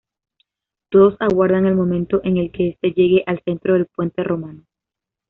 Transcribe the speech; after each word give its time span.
Todos 0.89 1.15
aguardan 1.19 1.67
el 1.67 1.75
momento 1.75 2.21
en 2.23 2.37
el 2.37 2.51
que 2.51 2.69
esta 2.69 2.87
llegue 2.87 3.21
al 3.27 3.39
centro 3.45 3.75
del 3.75 3.85
puente 3.85 4.23
romano. 4.23 4.65